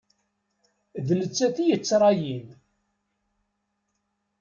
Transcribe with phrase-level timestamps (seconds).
[1.07, 2.47] D nettat i yettṛayin.